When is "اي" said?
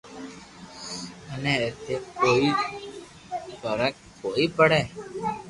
1.61-1.69